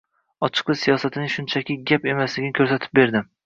Ochiqlik 0.47 0.79
siyosatining 0.83 1.31
shunchaki 1.35 1.77
gap 1.93 2.11
emasligini 2.15 2.59
koʻrsatib 2.61 3.01
berdi. 3.03 3.27